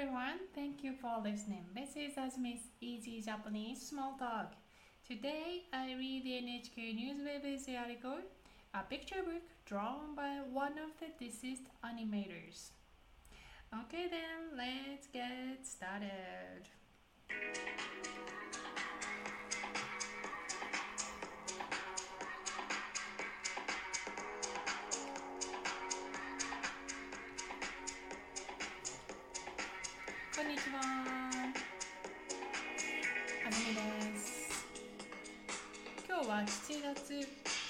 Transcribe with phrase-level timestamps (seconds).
[0.00, 1.64] everyone, thank you for listening.
[1.74, 4.52] This is Azmi's Easy Japanese Small Talk.
[5.04, 8.18] Today I read the NHK News BBC article,
[8.74, 12.70] a picture book drawn by one of the deceased animators.
[13.74, 16.68] Okay then, let's get started.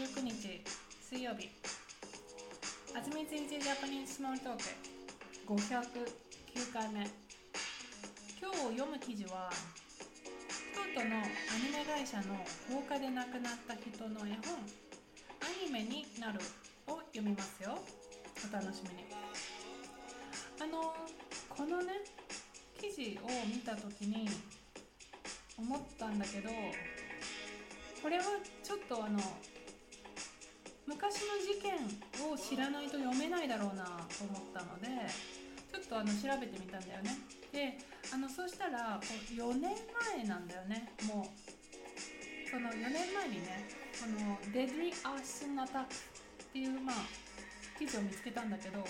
[0.00, 0.64] 19日
[1.10, 1.50] 水曜日。
[2.96, 4.62] あずみついジャパニーズスモールトーク
[5.46, 7.00] 509回目。
[8.40, 9.50] 今日読む記事は
[10.96, 12.32] 京都のアニメ会社の
[12.72, 14.56] 放火で亡くなった人の絵本
[15.44, 16.40] アニメになる
[16.86, 17.76] を読みますよ。
[18.48, 19.04] お楽しみに。
[20.62, 20.94] あの
[21.46, 21.92] このね
[22.80, 24.30] 記事を見た時に
[25.58, 26.48] 思ったんだけど
[28.00, 28.24] これは
[28.62, 29.20] ちょっとあの
[30.90, 31.78] 昔の事件
[32.26, 35.06] を知らないと読めないだろうなと思ったので
[35.70, 37.14] ちょっとあの調べてみたんだよね。
[37.52, 37.78] で
[38.12, 39.70] あのそしたらこう4年
[40.18, 40.90] 前なんだよね。
[41.06, 43.70] もうその4年前にね
[44.02, 45.94] この「デデリアースンアタック」
[46.42, 46.96] っていうまあ
[47.78, 48.84] 記事を見つけたんだけど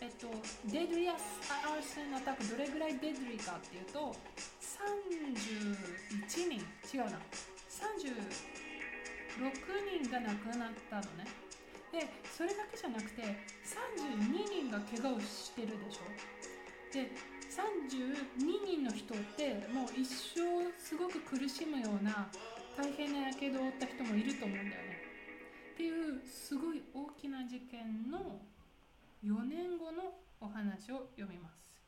[0.00, 0.28] えっと、
[0.64, 4.16] デドリアスアーセンアタックどれぐらいデドリかっていうと
[5.36, 6.96] 31人。
[6.96, 7.20] 違うな。
[9.40, 11.24] 6人が亡くなったのね。
[11.90, 13.22] でそれだけじゃなくて
[13.64, 16.04] 32人が怪我をしてるでしょ。
[16.92, 17.10] で
[17.48, 22.28] 32人の人ってもう一生すごく苦しむような
[22.76, 25.02] 大変なやけどを負った人もいると思うんだよね。
[25.74, 28.42] っていうすごい大きな事件の
[29.24, 31.80] 4年後のお話を読みます。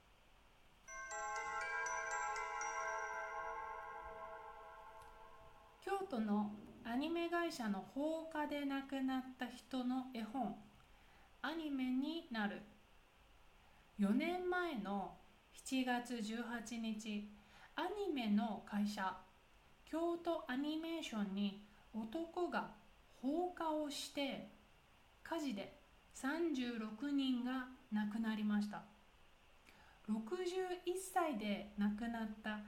[5.85, 6.51] 京都の
[6.85, 10.57] アニメ会社の放火で亡くなった人の絵本。
[11.41, 12.61] アニメになる。
[14.01, 15.15] 4年前の
[15.55, 17.29] 7月18日
[17.77, 19.17] アニメの会社
[19.85, 21.63] 京都アニメーションに
[21.95, 22.71] 男が
[23.21, 24.49] 放火をして
[25.23, 25.79] 火事で
[26.17, 28.83] 36人が亡くなりました。
[30.11, 30.19] 61
[31.15, 32.61] 歳で亡くなった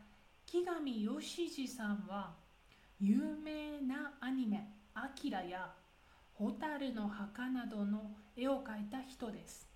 [0.46, 2.43] 木上義二さんは
[3.06, 5.74] 有名なアニメ「アキラや
[6.32, 9.68] 「蛍の墓」などの絵を描いた人です。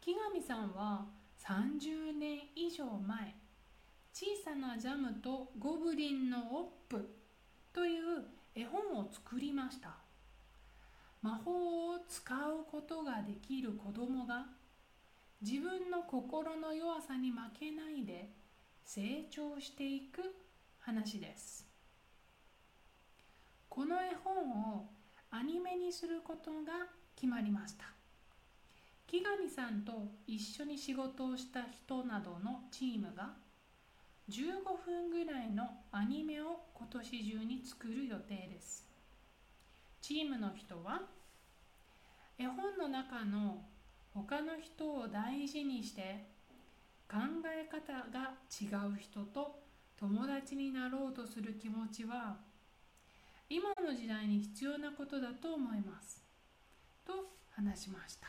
[0.00, 1.06] 木上さんは
[1.38, 3.36] 30年以上前
[4.12, 7.16] 「小さなジャムとゴブリンのオップ」
[7.72, 8.26] という
[8.56, 9.94] 絵本を作りました。
[11.20, 14.48] 魔法を使うことができる子供が
[15.40, 18.34] 自分の心の弱さに負けないで
[18.82, 20.34] 成長していく
[20.80, 21.71] 話です。
[23.74, 24.84] この絵本を
[25.30, 27.86] アニメにすることが決まりました。
[29.06, 29.92] 木上さんと
[30.26, 33.30] 一緒に仕事をした人などのチームが
[34.28, 34.42] 15
[34.84, 38.86] 分ぐらいのアニメを今年中に作る予定です。
[40.02, 41.00] チームの人は
[42.38, 43.62] 絵本の中の
[44.12, 46.26] 他の人を大事にして
[47.10, 47.16] 考
[47.46, 49.62] え方が違う人と
[49.98, 52.51] 友達になろうとする気持ちは
[53.48, 56.22] 今の時代に必要なことだと思います。
[57.06, 57.12] と
[57.50, 58.26] 話しました。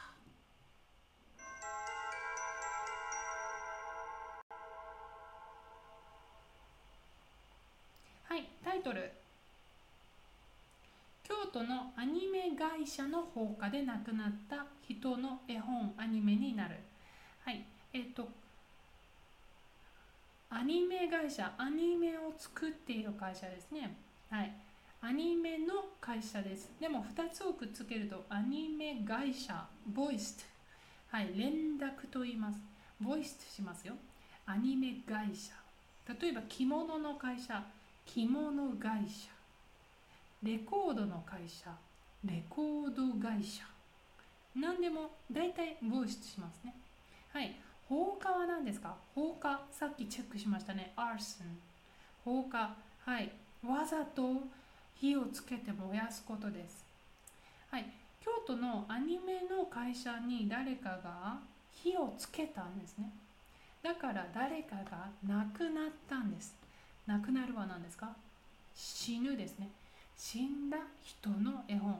[8.25, 9.11] はいタイトル。
[11.23, 16.75] 京都のアニメ会社の放火で亡くなった人の絵本アニメになる。
[17.45, 18.27] はいえっ、と
[20.49, 23.95] アニメ会社アニメを作っている会社ですね。
[24.29, 24.53] はい。
[25.05, 26.71] アニメの会社です。
[26.79, 30.37] でも2つをくっつけるとアニメ会社ボイス。
[30.37, 30.43] ト
[31.17, 32.59] はい連絡と言います。
[33.01, 33.95] ボイストしますよ。
[34.45, 35.51] アニメ会社。
[36.21, 37.61] 例えば着物の会社。
[38.05, 39.27] 着物会社。
[40.41, 41.69] レコードの会社。
[42.23, 43.65] レコード会社。
[44.55, 46.73] 何でも大体ボイスしますね。
[47.33, 48.95] はい放火は何ですか？
[49.13, 50.93] 放火さっきチェックしましたね。
[50.95, 51.47] アーソン。
[52.23, 52.73] 放火
[53.05, 53.29] はい
[53.67, 54.43] わざと
[55.03, 56.85] 火をつけて燃やすことです。
[57.69, 57.85] はい。
[58.23, 61.39] 京都のアニメの会社に誰かが
[61.73, 63.11] 火をつけたんですね。
[63.83, 66.55] だから誰かが亡くなったんです。
[67.05, 68.15] 亡くなるは何ですか？
[68.73, 69.67] 死ぬですね。
[70.17, 71.91] 死んだ人の絵本。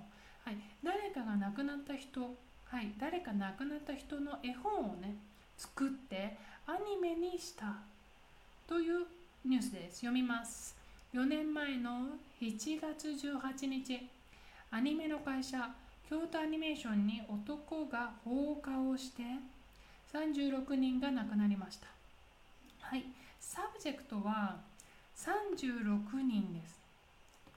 [0.46, 0.58] はい。
[0.82, 2.94] 誰かが亡くなった人はい。
[2.98, 5.14] 誰か亡くなった人の絵本をね
[5.58, 7.76] 作ってアニメにした
[8.66, 9.06] という
[9.44, 9.96] ニュースです。
[9.98, 10.82] 読みます。
[11.13, 14.10] 4年前の7月18日、
[14.71, 15.69] アニメの会社、
[16.10, 19.21] 京都アニメーションに男が放火をして
[20.12, 21.86] 36人が亡くなりました。
[22.81, 23.06] はい、
[23.40, 24.57] subject は
[25.15, 26.81] 36人です。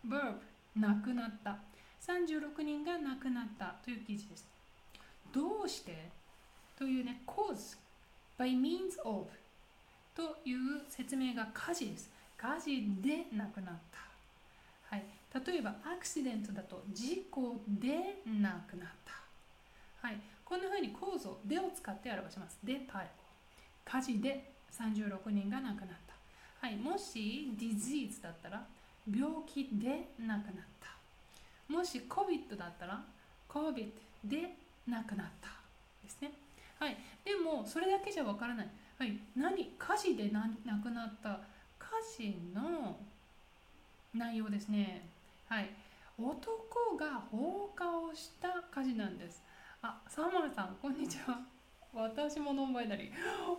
[0.06, 0.34] verb
[0.76, 1.56] 亡くなった。
[2.06, 4.44] 36人が亡くなったという記事です。
[5.32, 6.10] どうして？
[6.78, 7.78] というね、cause
[8.38, 9.26] by means of
[10.14, 12.14] という説明が火事です。
[12.36, 14.96] 火事で亡くなった。
[14.96, 15.04] はい、
[15.46, 20.06] 例えば、 accident だと事故で亡くなった。
[20.06, 22.58] はい、こんな風にこう、でを使って表します。
[22.62, 23.06] で、パイ
[23.84, 26.66] 火事で36人が亡くなった。
[26.66, 28.66] はい、もし disease だったら
[29.10, 31.72] 病気で亡くなった。
[31.72, 33.02] もし COVID だったら
[33.48, 33.90] COVID
[34.24, 34.54] で
[34.86, 35.48] 亡くなった
[36.02, 36.32] ですね。
[36.78, 38.68] はい、でもそれだけじゃわからない。
[38.98, 39.72] はい、何？
[39.78, 40.40] 火事で亡
[40.82, 41.40] くなった
[41.96, 42.94] 火事の
[44.12, 45.08] 内容ですね。
[45.48, 45.70] はい、
[46.18, 49.42] 男が放火をした火事なんです。
[49.80, 51.40] あ、サーマルさん、こんにちは。
[51.94, 53.08] 私もノンバイナリー。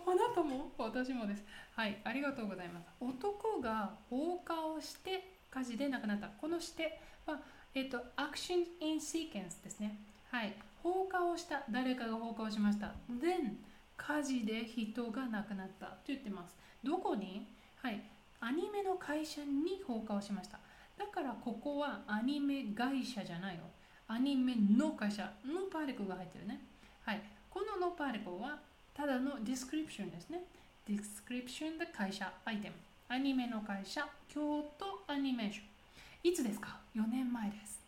[0.06, 0.70] あなたも？
[0.78, 1.44] 私もです。
[1.74, 2.86] はい、ありがとうございます。
[3.00, 6.28] 男が放火をして火事で亡くなった。
[6.28, 7.40] このしては、
[7.74, 9.98] えっ、ー、と、アクション・イン・シーケンスですね。
[10.30, 11.64] はい、放火をした。
[11.68, 12.94] 誰かが放火をしました。
[13.10, 13.56] Then
[13.96, 16.56] 火事で人が亡くなったと言ってます。
[16.84, 17.44] どこに？
[17.82, 18.00] はい、
[18.40, 20.58] アニメの会社に放火をしました。
[20.96, 23.62] だからここはアニメ会社じゃないよ。
[24.06, 26.60] アニメの会社の particle が入ってるね。
[27.04, 28.58] はい、このの particle は
[28.94, 30.42] ただの description ですね。
[30.86, 32.74] description で会社、 item。
[33.08, 34.40] アニメの会社、京
[34.78, 36.30] 都アニメーション。
[36.30, 37.80] いつですか ?4 年前です。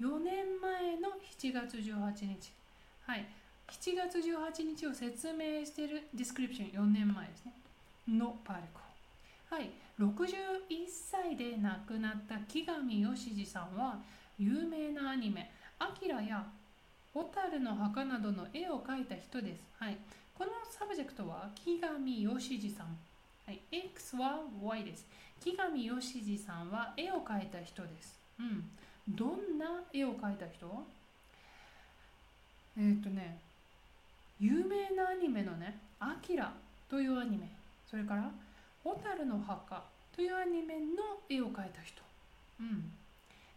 [0.00, 2.52] 4年前の7月18日。
[3.06, 3.26] はい。
[3.68, 7.52] 7月18日を説明しているディスクリプション4年前ですね。
[8.08, 8.80] の particle。
[9.54, 9.70] はい。
[10.02, 14.00] 61歳で亡くなった木上義二さんは
[14.36, 16.44] 有名なアニメ「アキラ」や「
[16.78, 19.62] 火垂るの墓」などの絵を描いた人です。
[19.78, 19.96] はい。
[20.36, 22.86] この subject は木上益治さん。
[23.46, 23.60] はい。
[23.70, 25.06] X は Y です。
[25.40, 28.18] 木上益治さんは絵を描いた人です。
[28.40, 28.70] うん。
[29.08, 30.86] どんな絵を描いた人？
[32.76, 33.38] えっ、とね、
[34.40, 36.52] 有名なアニメのね、アキラ
[36.88, 37.48] というアニメ、
[37.88, 38.32] それから、
[38.82, 42.02] 火垂るの墓というアニメの絵を描いた人。
[42.60, 42.92] うん。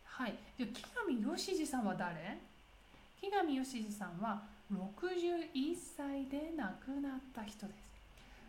[0.05, 0.35] はい。
[0.57, 0.83] じゃ木
[1.23, 2.37] 上義二さんは誰？
[3.21, 5.49] 木上義二さんは61
[5.97, 7.95] 歳で亡くなった人です。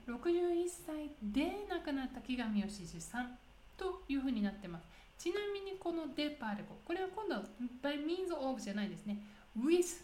[0.08, 3.38] 61歳で亡くなった木上義二さん
[3.76, 4.86] というふうになってます。
[5.18, 7.42] ちなみにこのデパーレコ、これは今度は
[7.82, 9.18] by means of じゃないですね。
[9.58, 10.02] with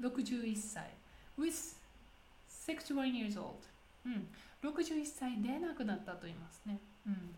[0.00, 0.88] 61歳。
[1.38, 1.76] with
[2.66, 3.58] 61 years old、
[4.06, 4.28] うん、
[4.62, 7.34] 61歳で亡くなったと言いますね、うん、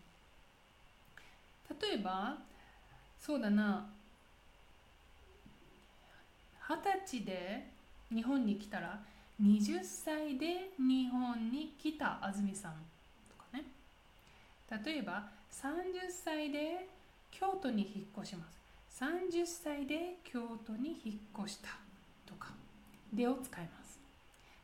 [1.81, 2.37] 例えば
[3.19, 3.89] そうだな。
[6.69, 7.67] 二十歳で
[8.13, 8.99] 日本に来たら
[9.41, 12.73] 20歳で日本に来た安住さん
[13.29, 13.63] とかね。
[14.85, 16.87] 例えば30歳で
[17.31, 19.03] 京都に引っ越します。
[19.03, 21.69] 30歳で京都に引っ越した
[22.25, 22.49] とか。
[23.13, 23.99] でを使います。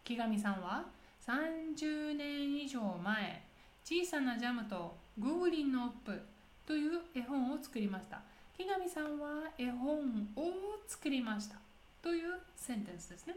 [0.04, 0.86] 木上さんは
[1.25, 3.44] 30年以上前
[3.86, 6.22] 小さなジャムとゴブリンのオップ
[6.65, 8.22] という絵本を作りました。
[8.58, 10.00] 木上さんは絵本
[10.36, 10.51] を
[10.88, 11.58] 作りました。
[12.01, 13.36] という sentence ですね。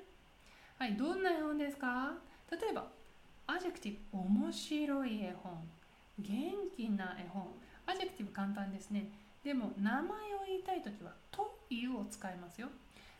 [0.78, 2.12] はいどんな絵本ですか？
[2.50, 2.86] 例えば
[3.46, 5.52] adjective 面白い絵本。
[6.18, 7.46] 元気な絵本。
[7.86, 9.08] adjective 簡単ですね。
[9.44, 10.06] でも名前を
[10.46, 12.68] 言いたいときはというを使いますよ。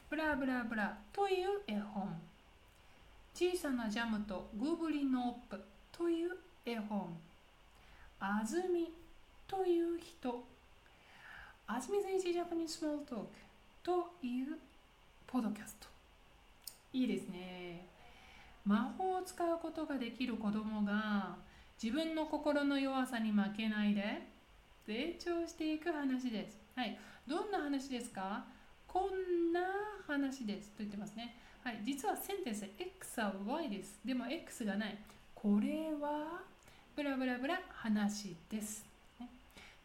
[0.09, 2.09] ブラブラブラという絵本。
[3.35, 6.31] 小さなジャムとゴブリンのオップという
[6.65, 7.17] 絵本。
[8.19, 8.91] あずみ
[9.47, 10.43] という人。
[11.67, 13.27] あずみ先生ジャパニーズスモールトーク
[13.83, 14.59] という
[15.27, 15.89] ポッドキャスト。
[16.93, 17.87] いいですね。
[18.65, 21.37] 魔法を使うことができる子供が
[21.83, 24.27] 自分の心の弱さに負けないで
[24.87, 26.57] 成長していく話です。
[26.75, 26.99] はい。
[27.27, 28.45] どんな話ですか？
[28.87, 29.61] こんな
[30.07, 30.69] 話です。
[30.71, 31.37] と言ってますね。
[31.63, 33.99] はい、実はセンテンス X は Y です。
[34.05, 34.97] でも X がない。
[35.35, 36.43] これは
[36.97, 38.83] ブラブラブラ話です。
[39.21, 39.29] ね、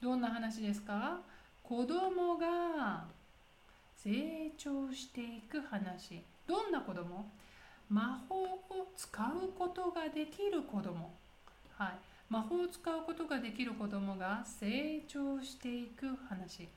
[0.02, 1.20] どんな話ですか？
[1.62, 3.04] 子供が
[3.98, 6.22] 成長していく話。
[6.48, 7.30] どんな子供？
[7.90, 11.12] 魔法を使うことができる子供。
[11.78, 11.92] はい。
[12.30, 16.70] 魔法を使うことができる子供が成長していく話。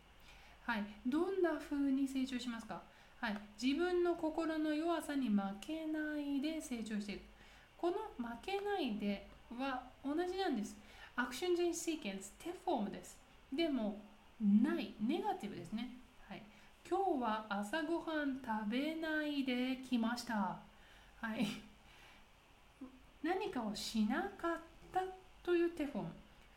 [0.66, 0.84] はい。
[1.06, 2.82] どんな風に成長しますか？
[3.20, 7.20] はい、自分の心の弱さに負けないで成長していく。
[7.78, 10.76] この負けないでは同じなんです。
[11.16, 13.16] アクションジェンシーケンス手フォームです。
[13.52, 14.00] でも
[14.40, 14.94] ない。
[15.00, 15.96] ネガティブですね。
[16.28, 16.42] はい。
[16.88, 20.34] 今日は朝ごはん食べないで来ました。
[21.20, 21.46] はい。
[23.22, 24.60] 何かをしなかっ
[24.92, 25.00] た
[25.42, 26.08] という手フォーム、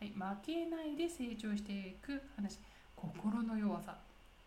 [0.01, 2.59] はい、負けないで成長していく話。
[2.95, 3.95] 心の弱さ。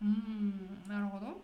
[0.01, 0.83] うーん。
[0.87, 1.41] なるほど。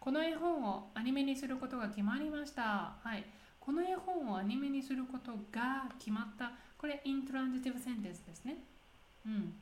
[0.00, 2.94] この絵本をアニメにすることが決まりました。
[3.02, 3.24] はい。
[3.60, 6.52] この絵本をアニメにすることが決まった。
[6.78, 8.56] これイントランジティブセンテンスですね。
[9.26, 9.52] うん。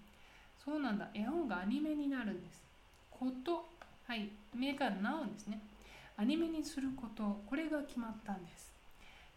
[0.65, 1.09] そうなんだ。
[1.13, 2.63] 絵本がアニメになるんです。
[3.11, 3.69] こと
[4.07, 4.31] はい。
[4.55, 5.61] メーカーナウンですね。
[6.17, 8.73] アニメにすることこれが決まったんです。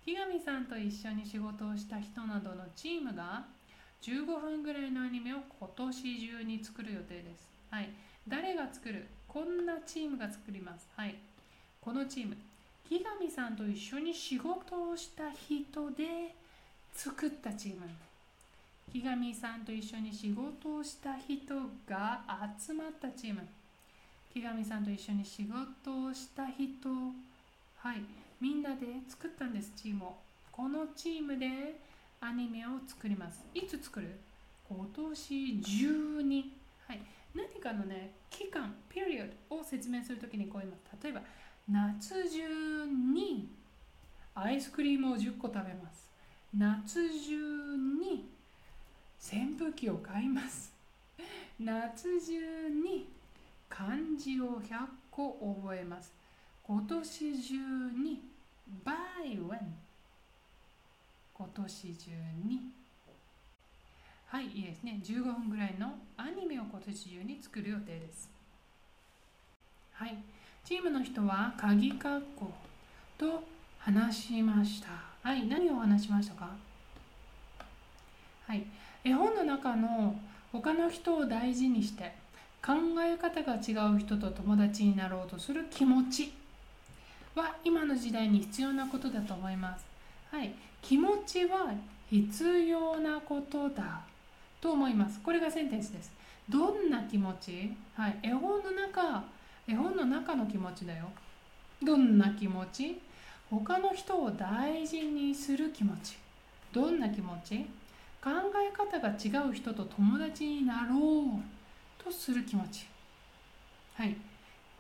[0.06, 3.46] 木上さんと一緒に仕事をした人などのチームが
[4.02, 7.50] 15分ぐらいのアニメを今年中に作る予定です。
[7.70, 7.90] はい。
[8.28, 9.08] 誰が作る？
[9.28, 10.88] こんなチームが作ります。
[10.96, 11.16] はい。
[11.80, 12.38] このチーム。
[12.92, 16.36] 木上さんと一緒に仕事をした人で
[16.94, 17.88] 作ったチーム
[18.92, 21.56] 木上さんと一緒に仕事をした人
[21.88, 22.20] が
[22.60, 23.40] 集まったチーム。
[24.34, 26.90] 木上さんと一緒に仕事をした人
[27.78, 28.02] はい
[28.42, 30.16] みんなで作ったんですチームを。
[30.52, 31.48] このチームで
[32.20, 33.42] アニメを作ります。
[33.54, 34.20] いつ作る？
[34.68, 36.52] 今年中に。
[36.86, 37.00] はい
[37.34, 41.22] 何かのね期間ピリオドを説明するときにこう言います例えば
[41.72, 43.48] 夏中に
[44.36, 46.10] アイスクリームを10個食べます。
[46.54, 48.28] 夏中に
[49.18, 50.74] 扇風機を買います。
[51.58, 53.08] 夏中に
[53.70, 56.12] 漢字を100個覚えます。
[56.64, 57.56] 今年中
[58.04, 58.22] に
[58.84, 58.92] by
[59.48, 59.60] when
[61.34, 62.12] 今年中
[62.44, 62.60] に。
[64.28, 65.00] はいいいですね。
[65.04, 68.30] 15分ぐらいのアニメを今年中に作る予定です。
[69.94, 70.18] はい。
[70.64, 72.52] チームの人は鍵括弧
[73.18, 73.44] と
[73.80, 74.90] 話しました
[75.28, 76.50] はい何を話しましたか？
[78.48, 78.64] はい
[79.04, 80.16] 絵本の中の
[80.52, 82.14] 他の人を大事にして
[82.64, 86.32] 考え方が違う人と友達になろうとする気持ち
[87.34, 89.86] は今の時代に必要なことだと思います。
[90.32, 91.74] はい、気持ちは
[92.10, 94.02] 必要なことだ
[94.60, 95.20] と思います。
[95.22, 96.12] これがセンテンスです。
[96.50, 97.72] どんな気持ち？
[97.96, 99.24] はい、絵本の中、
[99.68, 101.06] 絵本の中の気持ちだよ。
[101.84, 103.00] どんな気持ち？
[103.50, 106.18] 他の人を大事にする気持ち。
[106.72, 107.66] どんな気持ち？
[108.24, 112.86] 考え方が違う人と友達になろうとする気持ち。
[113.96, 114.16] はい。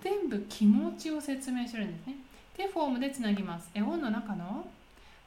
[0.04, 2.16] 全部気持ちを説明するんですね。
[2.58, 4.66] でフォームでつなぎます絵本の中の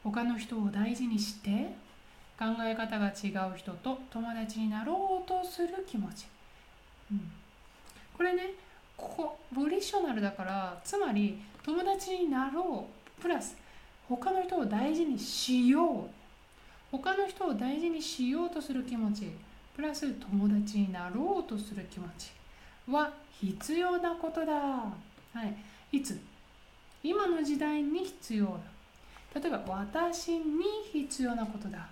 [0.03, 1.75] 他の人を大事にして
[2.37, 6.27] 考え方が違う人と友達になろうとする気持ち、
[7.11, 7.31] うん、
[8.15, 8.51] これね
[8.97, 12.87] ここボリショナルだからつまり友達になろ
[13.19, 13.57] うプラス
[14.07, 16.09] 他の人を大事にしよう。
[16.91, 19.31] 他の人を大事にしようとする気持ち
[19.75, 22.31] プラス友達になろうとする気持ち
[22.89, 23.11] は
[23.41, 24.53] 必要なことだ。
[24.53, 24.93] は
[25.91, 26.17] い、いつ？
[27.03, 28.45] 今の時代に必要
[29.33, 29.41] だ。
[29.41, 30.43] 例えば私に
[30.93, 31.87] 必要なことだ。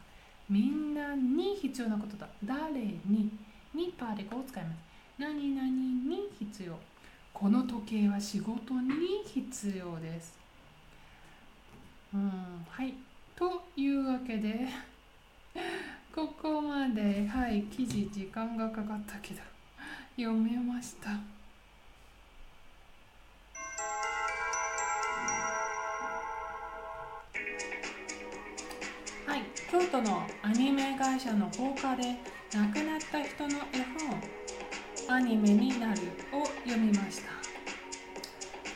[0.49, 2.27] みんなに必要なことだ。
[2.45, 3.29] 誰に？
[3.73, 4.77] にパーティクを使います。
[5.17, 6.77] 何々に必要。
[7.43, 10.39] この時計は仕事に必要です。
[12.13, 12.93] うんはい。
[13.35, 14.69] というわけで
[16.15, 19.41] ここまではい記事時間がかかったけど
[20.15, 21.09] 読めました。
[21.09, 21.17] は
[29.35, 29.41] い。
[29.69, 32.15] 京都のアニメ会社の放火で
[32.53, 34.23] 亡くなった人の絵本
[35.07, 37.31] 「アニメになる」を読みました。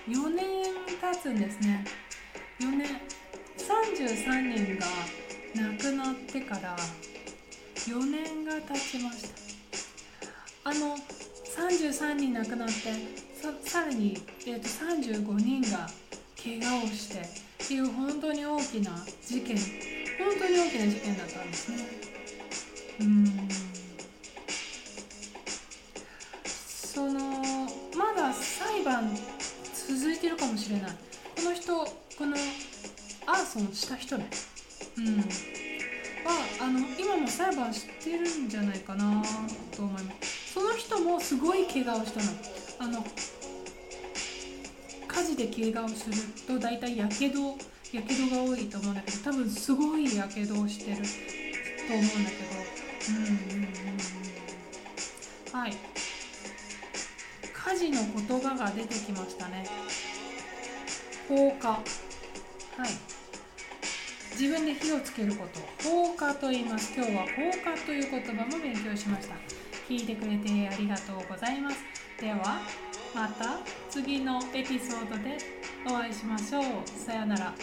[0.09, 0.45] 4年
[1.01, 1.83] 経つんですね。
[2.59, 3.17] 4年。
[3.67, 4.85] 33人が
[5.55, 6.77] 亡くなってから
[7.75, 9.23] 4年が経ちまし
[10.63, 10.69] た。
[10.69, 12.73] あの33人亡くなって
[13.65, 15.89] さらに、えー、と35人が
[16.41, 19.57] 怪我をしてっていう本当に大きな事件。
[19.57, 19.65] 本
[20.39, 21.77] 当に大きな事件だったんですね。
[23.01, 23.36] うん。
[28.87, 29.09] 裁判
[29.73, 30.91] 続いてるかもしれない。
[31.35, 32.37] この人この
[33.25, 34.29] アーソンした人ね。
[34.97, 35.17] うん。
[35.17, 35.23] は
[36.61, 39.21] あの今も裁判してるんじゃないかな
[39.75, 40.53] と思います。
[40.53, 42.27] その人もすごい怪我をしたの。
[42.79, 43.05] あの
[45.05, 46.15] 火事で怪我をする
[46.47, 47.57] と大体やけど
[47.91, 51.03] やけどが多いと思うんだけど多分すごいやけどをしてると
[51.93, 52.55] 思うんだけど。
[53.09, 53.67] うんうんうん
[55.51, 55.59] うん。
[55.59, 55.96] はい。
[57.67, 59.65] 火事の言葉が出てきましたね。
[61.27, 61.67] 放火。
[61.67, 61.81] はい。
[64.39, 65.59] 自分で火をつけること。
[65.89, 66.93] 放火と言います。
[66.95, 69.35] 今日は放火という言葉も勉強しました。
[69.89, 71.79] 聞いてくれてありがとうございます。
[72.21, 72.61] では
[73.13, 73.57] また
[73.89, 75.37] 次のエピソードで
[75.85, 76.63] お会いしましょう。
[76.87, 77.53] さようなら。